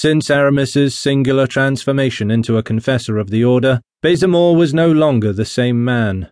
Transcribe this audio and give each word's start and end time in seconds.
Since 0.00 0.30
Aramis's 0.30 0.96
singular 0.96 1.48
transformation 1.48 2.30
into 2.30 2.56
a 2.56 2.62
confessor 2.62 3.18
of 3.18 3.30
the 3.30 3.42
order, 3.42 3.80
Baisemeaux 4.00 4.56
was 4.56 4.72
no 4.72 4.92
longer 4.92 5.32
the 5.32 5.44
same 5.44 5.84
man. 5.84 6.30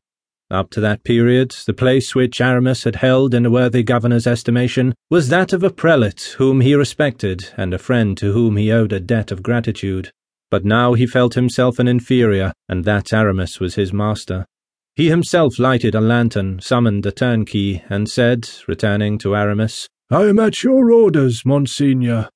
Up 0.52 0.70
to 0.70 0.80
that 0.82 1.02
period, 1.02 1.50
the 1.66 1.72
place 1.72 2.14
which 2.14 2.40
Aramis 2.40 2.84
had 2.84 2.94
held 2.94 3.34
in 3.34 3.44
a 3.44 3.50
worthy 3.50 3.82
governor's 3.82 4.28
estimation 4.28 4.94
was 5.10 5.30
that 5.30 5.52
of 5.52 5.64
a 5.64 5.70
prelate 5.70 6.36
whom 6.38 6.60
he 6.60 6.76
respected 6.76 7.52
and 7.56 7.74
a 7.74 7.78
friend 7.80 8.16
to 8.18 8.32
whom 8.32 8.56
he 8.56 8.70
owed 8.70 8.92
a 8.92 9.00
debt 9.00 9.32
of 9.32 9.42
gratitude. 9.42 10.12
But 10.48 10.64
now 10.64 10.94
he 10.94 11.04
felt 11.04 11.34
himself 11.34 11.80
an 11.80 11.88
inferior, 11.88 12.52
and 12.68 12.84
that 12.84 13.12
Aramis 13.12 13.58
was 13.58 13.74
his 13.74 13.92
master. 13.92 14.46
He 14.94 15.08
himself 15.08 15.58
lighted 15.58 15.96
a 15.96 16.00
lantern, 16.00 16.60
summoned 16.60 17.04
a 17.04 17.10
turnkey, 17.10 17.82
and 17.90 18.08
said, 18.08 18.48
returning 18.68 19.18
to 19.18 19.34
Aramis, 19.34 19.88
I 20.08 20.26
am 20.26 20.38
at 20.38 20.62
your 20.62 20.92
orders, 20.92 21.44
Monseigneur. 21.44 22.28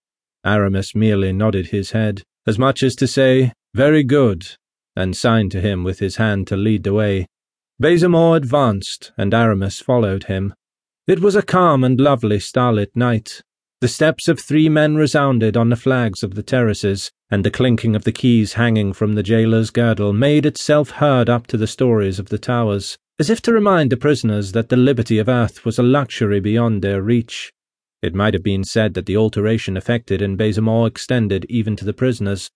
Aramis 0.44 0.94
merely 0.94 1.32
nodded 1.32 1.68
his 1.68 1.90
head, 1.90 2.22
as 2.46 2.58
much 2.58 2.82
as 2.82 2.94
to 2.96 3.06
say, 3.06 3.52
Very 3.74 4.02
good, 4.02 4.46
and 4.96 5.16
signed 5.16 5.50
to 5.52 5.60
him 5.60 5.84
with 5.84 5.98
his 5.98 6.16
hand 6.16 6.46
to 6.48 6.56
lead 6.56 6.84
the 6.84 6.94
way. 6.94 7.26
Baisemeaux 7.80 8.34
advanced, 8.34 9.12
and 9.16 9.32
Aramis 9.32 9.80
followed 9.80 10.24
him. 10.24 10.54
It 11.06 11.20
was 11.20 11.36
a 11.36 11.42
calm 11.42 11.84
and 11.84 12.00
lovely 12.00 12.38
starlit 12.38 12.94
night. 12.94 13.42
The 13.80 13.88
steps 13.88 14.28
of 14.28 14.38
three 14.38 14.68
men 14.68 14.96
resounded 14.96 15.56
on 15.56 15.70
the 15.70 15.76
flags 15.76 16.22
of 16.22 16.34
the 16.34 16.42
terraces, 16.42 17.10
and 17.30 17.44
the 17.44 17.50
clinking 17.50 17.96
of 17.96 18.04
the 18.04 18.12
keys 18.12 18.52
hanging 18.54 18.92
from 18.92 19.14
the 19.14 19.22
jailer's 19.22 19.70
girdle 19.70 20.12
made 20.12 20.44
itself 20.44 20.90
heard 20.90 21.30
up 21.30 21.46
to 21.46 21.56
the 21.56 21.66
stories 21.66 22.18
of 22.18 22.28
the 22.28 22.38
towers, 22.38 22.98
as 23.18 23.30
if 23.30 23.40
to 23.42 23.52
remind 23.52 23.90
the 23.90 23.96
prisoners 23.96 24.52
that 24.52 24.68
the 24.68 24.76
liberty 24.76 25.18
of 25.18 25.28
earth 25.28 25.64
was 25.64 25.78
a 25.78 25.82
luxury 25.82 26.40
beyond 26.40 26.82
their 26.82 27.00
reach. 27.00 27.50
It 28.02 28.14
might 28.14 28.34
have 28.34 28.42
been 28.42 28.64
said 28.64 28.94
that 28.94 29.06
the 29.06 29.16
alteration 29.16 29.76
effected 29.76 30.22
in 30.22 30.36
Baisemeaux 30.36 30.86
extended 30.86 31.46
even 31.48 31.76
to 31.76 31.84
the 31.84 31.92
prisoners, 31.92 32.50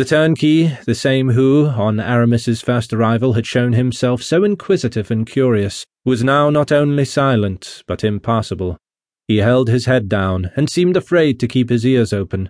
the 0.00 0.06
turnkey, 0.06 0.72
the 0.86 0.94
same 0.94 1.28
who, 1.28 1.66
on 1.66 2.00
Aramis's 2.00 2.62
first 2.62 2.92
arrival, 2.94 3.34
had 3.34 3.44
shown 3.44 3.74
himself 3.74 4.22
so 4.22 4.44
inquisitive 4.44 5.10
and 5.10 5.26
curious, 5.26 5.84
was 6.06 6.24
now 6.24 6.48
not 6.48 6.72
only 6.72 7.04
silent, 7.04 7.82
but 7.86 8.02
impassible. 8.02 8.78
He 9.28 9.36
held 9.36 9.68
his 9.68 9.84
head 9.84 10.08
down, 10.08 10.52
and 10.56 10.70
seemed 10.70 10.96
afraid 10.96 11.38
to 11.40 11.46
keep 11.46 11.68
his 11.68 11.84
ears 11.84 12.14
open. 12.14 12.48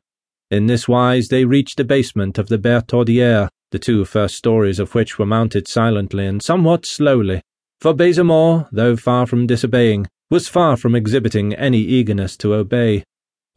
In 0.52 0.66
this 0.66 0.86
wise 0.86 1.26
they 1.26 1.44
reached 1.44 1.76
the 1.76 1.82
basement 1.82 2.38
of 2.38 2.46
the 2.46 2.56
Bertaudiere, 2.56 3.48
the 3.72 3.80
two 3.80 4.04
first 4.04 4.36
stories 4.36 4.78
of 4.78 4.94
which 4.94 5.18
were 5.18 5.26
mounted 5.26 5.66
silently 5.66 6.26
and 6.26 6.40
somewhat 6.40 6.86
slowly, 6.86 7.42
for 7.80 7.94
Baisemeaux, 7.94 8.68
though 8.70 8.94
far 8.94 9.26
from 9.26 9.48
disobeying, 9.48 10.06
was 10.30 10.48
far 10.48 10.76
from 10.76 10.94
exhibiting 10.94 11.52
any 11.54 11.80
eagerness 11.80 12.36
to 12.36 12.54
obey. 12.54 13.02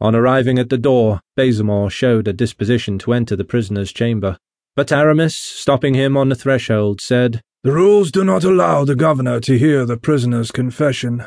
On 0.00 0.12
arriving 0.14 0.58
at 0.58 0.70
the 0.70 0.78
door, 0.78 1.20
Baisemeaux 1.36 1.88
showed 1.88 2.26
a 2.26 2.32
disposition 2.32 2.98
to 2.98 3.12
enter 3.12 3.36
the 3.36 3.44
prisoner's 3.44 3.92
chamber, 3.92 4.36
but 4.74 4.90
Aramis, 4.90 5.36
stopping 5.36 5.94
him 5.94 6.16
on 6.16 6.28
the 6.28 6.34
threshold, 6.34 7.00
said, 7.00 7.40
The 7.62 7.72
rules 7.72 8.10
do 8.10 8.24
not 8.24 8.42
allow 8.42 8.84
the 8.84 8.96
governor 8.96 9.38
to 9.40 9.56
hear 9.56 9.86
the 9.86 9.96
prisoner's 9.96 10.50
confession. 10.50 11.24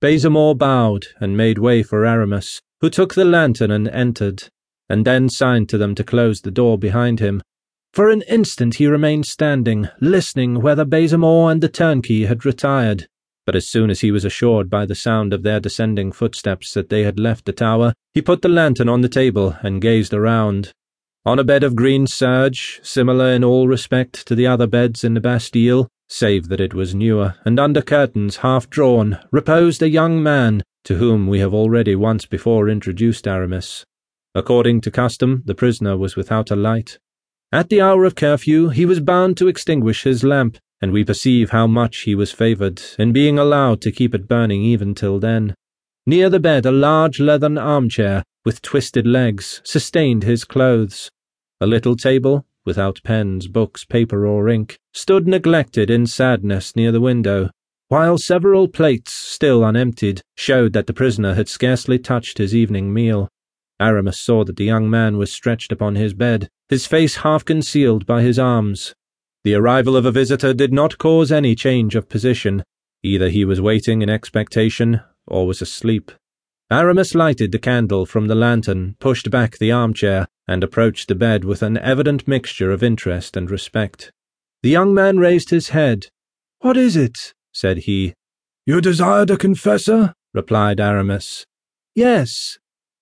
Baisemeaux 0.00 0.54
bowed 0.54 1.06
and 1.20 1.36
made 1.36 1.58
way 1.58 1.84
for 1.84 2.04
Aramis, 2.04 2.60
who 2.80 2.90
took 2.90 3.14
the 3.14 3.24
lantern 3.24 3.70
and 3.70 3.86
entered, 3.88 4.48
and 4.88 5.06
then 5.06 5.28
signed 5.28 5.68
to 5.68 5.78
them 5.78 5.94
to 5.94 6.02
close 6.02 6.40
the 6.40 6.50
door 6.50 6.76
behind 6.76 7.20
him. 7.20 7.40
For 7.92 8.10
an 8.10 8.22
instant 8.22 8.74
he 8.74 8.88
remained 8.88 9.26
standing, 9.26 9.88
listening 10.00 10.60
whether 10.60 10.84
Baisemeaux 10.84 11.46
and 11.46 11.62
the 11.62 11.68
turnkey 11.68 12.24
had 12.24 12.44
retired 12.44 13.06
but 13.46 13.56
as 13.56 13.68
soon 13.68 13.88
as 13.88 14.00
he 14.00 14.10
was 14.10 14.24
assured 14.24 14.68
by 14.68 14.84
the 14.84 14.94
sound 14.94 15.32
of 15.32 15.44
their 15.44 15.60
descending 15.60 16.10
footsteps 16.10 16.74
that 16.74 16.88
they 16.88 17.04
had 17.04 17.18
left 17.18 17.44
the 17.44 17.52
tower, 17.52 17.94
he 18.12 18.20
put 18.20 18.42
the 18.42 18.48
lantern 18.48 18.88
on 18.88 19.00
the 19.00 19.08
table 19.08 19.56
and 19.62 19.80
gazed 19.80 20.12
around. 20.12 20.72
On 21.24 21.38
a 21.38 21.44
bed 21.44 21.62
of 21.62 21.76
green 21.76 22.06
serge, 22.06 22.80
similar 22.82 23.32
in 23.32 23.44
all 23.44 23.68
respect 23.68 24.26
to 24.26 24.34
the 24.34 24.46
other 24.46 24.66
beds 24.66 25.04
in 25.04 25.14
the 25.14 25.20
Bastille, 25.20 25.88
save 26.08 26.48
that 26.48 26.60
it 26.60 26.74
was 26.74 26.94
newer, 26.94 27.34
and 27.44 27.58
under 27.58 27.82
curtains 27.82 28.38
half 28.38 28.68
drawn, 28.68 29.18
reposed 29.30 29.82
a 29.82 29.88
young 29.88 30.22
man, 30.22 30.62
to 30.84 30.96
whom 30.96 31.26
we 31.26 31.38
have 31.38 31.54
already 31.54 31.94
once 31.94 32.26
before 32.26 32.68
introduced 32.68 33.26
Aramis. 33.26 33.84
According 34.34 34.82
to 34.82 34.90
custom, 34.90 35.42
the 35.46 35.54
prisoner 35.54 35.96
was 35.96 36.14
without 36.14 36.50
a 36.50 36.56
light. 36.56 36.98
At 37.52 37.70
the 37.70 37.80
hour 37.80 38.04
of 38.04 38.16
curfew, 38.16 38.68
he 38.68 38.84
was 38.84 39.00
bound 39.00 39.36
to 39.38 39.48
extinguish 39.48 40.02
his 40.02 40.22
lamp, 40.22 40.58
and 40.82 40.92
we 40.92 41.04
perceive 41.04 41.50
how 41.50 41.66
much 41.66 42.02
he 42.02 42.14
was 42.14 42.32
favoured 42.32 42.82
in 42.98 43.12
being 43.12 43.38
allowed 43.38 43.80
to 43.80 43.92
keep 43.92 44.14
it 44.14 44.28
burning 44.28 44.62
even 44.62 44.94
till 44.94 45.18
then. 45.18 45.54
Near 46.06 46.28
the 46.28 46.40
bed, 46.40 46.66
a 46.66 46.70
large 46.70 47.18
leathern 47.18 47.58
armchair 47.58 48.22
with 48.44 48.62
twisted 48.62 49.06
legs 49.06 49.60
sustained 49.64 50.22
his 50.22 50.44
clothes. 50.44 51.10
A 51.60 51.66
little 51.66 51.96
table, 51.96 52.46
without 52.64 53.00
pens, 53.02 53.48
books, 53.48 53.84
paper, 53.84 54.26
or 54.26 54.48
ink, 54.48 54.78
stood 54.92 55.26
neglected 55.26 55.90
in 55.90 56.06
sadness 56.06 56.76
near 56.76 56.92
the 56.92 57.00
window, 57.00 57.50
while 57.88 58.18
several 58.18 58.68
plates, 58.68 59.12
still 59.12 59.64
unemptied, 59.64 60.20
showed 60.36 60.72
that 60.74 60.86
the 60.86 60.92
prisoner 60.92 61.34
had 61.34 61.48
scarcely 61.48 61.98
touched 61.98 62.38
his 62.38 62.54
evening 62.54 62.92
meal. 62.92 63.28
Aramis 63.80 64.20
saw 64.20 64.44
that 64.44 64.56
the 64.56 64.64
young 64.64 64.88
man 64.88 65.16
was 65.16 65.32
stretched 65.32 65.72
upon 65.72 65.94
his 65.94 66.14
bed, 66.14 66.48
his 66.68 66.86
face 66.86 67.16
half 67.16 67.44
concealed 67.44 68.06
by 68.06 68.22
his 68.22 68.38
arms, 68.38 68.94
the 69.46 69.54
arrival 69.54 69.96
of 69.96 70.04
a 70.04 70.10
visitor 70.10 70.52
did 70.52 70.72
not 70.72 70.98
cause 70.98 71.30
any 71.30 71.54
change 71.54 71.94
of 71.94 72.08
position. 72.08 72.64
Either 73.04 73.28
he 73.28 73.44
was 73.44 73.60
waiting 73.60 74.02
in 74.02 74.10
expectation, 74.10 75.00
or 75.24 75.46
was 75.46 75.62
asleep. 75.62 76.10
Aramis 76.68 77.14
lighted 77.14 77.52
the 77.52 77.58
candle 77.60 78.06
from 78.06 78.26
the 78.26 78.34
lantern, 78.34 78.96
pushed 78.98 79.30
back 79.30 79.56
the 79.56 79.70
armchair, 79.70 80.26
and 80.48 80.64
approached 80.64 81.06
the 81.06 81.14
bed 81.14 81.44
with 81.44 81.62
an 81.62 81.78
evident 81.78 82.26
mixture 82.26 82.72
of 82.72 82.82
interest 82.82 83.36
and 83.36 83.48
respect. 83.48 84.10
The 84.64 84.70
young 84.70 84.92
man 84.92 85.18
raised 85.18 85.50
his 85.50 85.68
head. 85.68 86.08
What 86.58 86.76
is 86.76 86.96
it? 86.96 87.32
said 87.52 87.78
he. 87.86 88.14
You 88.66 88.80
desired 88.80 89.30
a 89.30 89.36
confessor? 89.36 90.12
replied 90.34 90.80
Aramis. 90.80 91.46
Yes. 91.94 92.58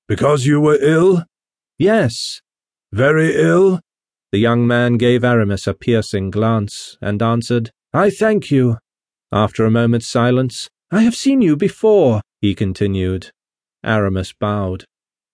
Because 0.06 0.44
you 0.44 0.60
were 0.60 0.76
ill? 0.78 1.24
Yes. 1.78 2.42
Very 2.92 3.34
ill? 3.34 3.80
The 4.34 4.40
young 4.40 4.66
man 4.66 4.96
gave 4.96 5.22
Aramis 5.22 5.68
a 5.68 5.74
piercing 5.74 6.32
glance 6.32 6.98
and 7.00 7.22
answered, 7.22 7.70
I 7.92 8.10
thank 8.10 8.50
you. 8.50 8.78
After 9.30 9.64
a 9.64 9.70
moment's 9.70 10.08
silence, 10.08 10.68
I 10.90 11.02
have 11.02 11.14
seen 11.14 11.40
you 11.40 11.56
before, 11.56 12.20
he 12.40 12.52
continued. 12.52 13.30
Aramis 13.84 14.32
bowed. 14.32 14.86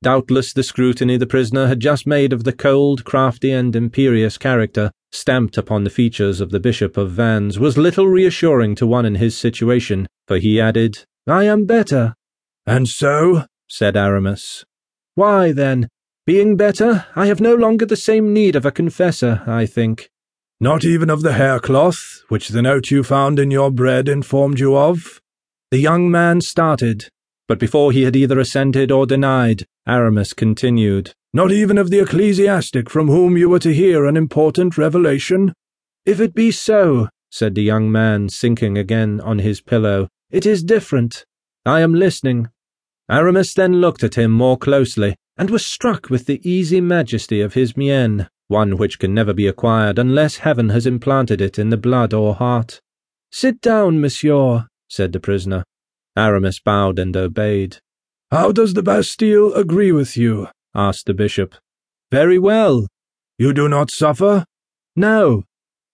Doubtless 0.02 0.52
the 0.52 0.62
scrutiny 0.62 1.16
the 1.16 1.26
prisoner 1.26 1.66
had 1.66 1.80
just 1.80 2.06
made 2.06 2.34
of 2.34 2.44
the 2.44 2.52
cold, 2.52 3.06
crafty, 3.06 3.52
and 3.52 3.74
imperious 3.74 4.36
character 4.36 4.90
stamped 5.12 5.56
upon 5.56 5.84
the 5.84 5.88
features 5.88 6.42
of 6.42 6.50
the 6.50 6.60
Bishop 6.60 6.98
of 6.98 7.12
Vannes 7.12 7.58
was 7.58 7.78
little 7.78 8.06
reassuring 8.06 8.74
to 8.74 8.86
one 8.86 9.06
in 9.06 9.14
his 9.14 9.34
situation, 9.34 10.06
for 10.28 10.36
he 10.36 10.60
added, 10.60 11.06
I 11.26 11.44
am 11.44 11.64
better. 11.64 12.12
And 12.66 12.86
so? 12.86 13.46
said 13.66 13.96
Aramis. 13.96 14.62
Why, 15.14 15.52
then, 15.52 15.88
being 16.26 16.56
better, 16.56 17.06
I 17.16 17.26
have 17.26 17.40
no 17.40 17.54
longer 17.54 17.86
the 17.86 17.96
same 17.96 18.32
need 18.32 18.56
of 18.56 18.64
a 18.64 18.70
confessor, 18.70 19.42
I 19.46 19.66
think. 19.66 20.10
Not 20.60 20.84
even 20.84 21.08
of 21.08 21.22
the 21.22 21.32
haircloth, 21.32 22.22
which 22.28 22.48
the 22.48 22.62
note 22.62 22.90
you 22.90 23.02
found 23.02 23.38
in 23.38 23.50
your 23.50 23.70
bread 23.70 24.08
informed 24.08 24.60
you 24.60 24.76
of? 24.76 25.20
The 25.70 25.78
young 25.78 26.10
man 26.10 26.40
started, 26.40 27.08
but 27.48 27.58
before 27.58 27.92
he 27.92 28.02
had 28.02 28.14
either 28.14 28.38
assented 28.38 28.92
or 28.92 29.06
denied, 29.06 29.64
Aramis 29.88 30.32
continued. 30.32 31.12
Not 31.32 31.50
even 31.50 31.78
of 31.78 31.90
the 31.90 32.00
ecclesiastic 32.00 32.90
from 32.90 33.08
whom 33.08 33.36
you 33.36 33.48
were 33.48 33.58
to 33.60 33.72
hear 33.72 34.04
an 34.04 34.16
important 34.16 34.76
revelation? 34.76 35.54
If 36.04 36.20
it 36.20 36.34
be 36.34 36.50
so, 36.50 37.08
said 37.30 37.54
the 37.54 37.62
young 37.62 37.90
man, 37.90 38.28
sinking 38.28 38.76
again 38.76 39.20
on 39.20 39.38
his 39.38 39.60
pillow, 39.60 40.08
it 40.30 40.44
is 40.44 40.62
different. 40.62 41.24
I 41.64 41.80
am 41.80 41.94
listening. 41.94 42.48
Aramis 43.10 43.54
then 43.54 43.80
looked 43.80 44.04
at 44.04 44.16
him 44.16 44.30
more 44.30 44.58
closely, 44.58 45.16
and 45.40 45.48
was 45.48 45.64
struck 45.64 46.10
with 46.10 46.26
the 46.26 46.38
easy 46.46 46.82
majesty 46.82 47.40
of 47.40 47.54
his 47.54 47.74
mien, 47.74 48.28
one 48.48 48.76
which 48.76 48.98
can 48.98 49.14
never 49.14 49.32
be 49.32 49.46
acquired 49.46 49.98
unless 49.98 50.36
heaven 50.36 50.68
has 50.68 50.86
implanted 50.86 51.40
it 51.40 51.58
in 51.58 51.70
the 51.70 51.78
blood 51.78 52.12
or 52.12 52.34
heart. 52.34 52.78
Sit 53.32 53.62
down, 53.62 54.02
monsieur, 54.02 54.66
said 54.90 55.14
the 55.14 55.18
prisoner. 55.18 55.64
Aramis 56.14 56.60
bowed 56.60 56.98
and 56.98 57.16
obeyed. 57.16 57.78
How 58.30 58.52
does 58.52 58.74
the 58.74 58.82
Bastille 58.82 59.54
agree 59.54 59.92
with 59.92 60.14
you? 60.14 60.48
asked 60.74 61.06
the 61.06 61.14
bishop. 61.14 61.54
Very 62.10 62.38
well. 62.38 62.86
You 63.38 63.54
do 63.54 63.66
not 63.66 63.90
suffer? 63.90 64.44
No. 64.94 65.44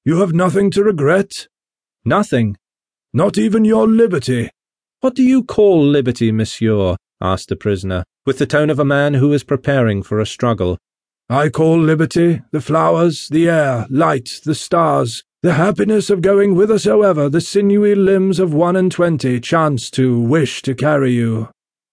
You 0.04 0.18
have 0.22 0.32
nothing 0.32 0.72
to 0.72 0.82
regret? 0.82 1.46
Nothing. 2.04 2.56
Not 3.12 3.38
even 3.38 3.64
your 3.64 3.86
liberty? 3.86 4.50
What 5.02 5.14
do 5.14 5.22
you 5.22 5.44
call 5.44 5.86
liberty, 5.86 6.32
monsieur? 6.32 6.96
Asked 7.20 7.48
the 7.48 7.56
prisoner, 7.56 8.04
with 8.24 8.38
the 8.38 8.46
tone 8.46 8.70
of 8.70 8.78
a 8.78 8.84
man 8.84 9.14
who 9.14 9.32
is 9.32 9.44
preparing 9.44 10.02
for 10.02 10.20
a 10.20 10.26
struggle. 10.26 10.78
I 11.28 11.48
call 11.48 11.78
liberty 11.78 12.42
the 12.52 12.60
flowers, 12.60 13.28
the 13.28 13.48
air, 13.48 13.86
light, 13.90 14.40
the 14.44 14.54
stars, 14.54 15.24
the 15.42 15.54
happiness 15.54 16.10
of 16.10 16.22
going 16.22 16.54
whithersoever 16.54 17.28
the 17.28 17.40
sinewy 17.40 17.94
limbs 17.94 18.38
of 18.38 18.54
one 18.54 18.76
and 18.76 18.90
twenty 18.90 19.40
chance 19.40 19.90
to 19.92 20.20
wish 20.20 20.62
to 20.62 20.74
carry 20.74 21.12
you. 21.12 21.48